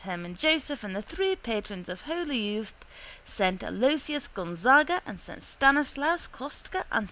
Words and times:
Herman 0.03 0.35
Joseph 0.35 0.83
and 0.83 0.95
the 0.95 1.03
three 1.03 1.35
patrons 1.35 1.87
of 1.87 2.01
holy 2.01 2.39
youth 2.39 2.73
S. 3.27 3.39
Aloysius 3.61 4.27
Gonzaga 4.27 4.99
and 5.05 5.19
S. 5.19 5.45
Stanislaus 5.45 6.25
Kostka 6.25 6.85
and 6.89 6.93
S. 6.97 6.99